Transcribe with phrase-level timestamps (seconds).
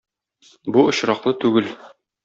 [0.77, 1.73] Бу очраклы түгел.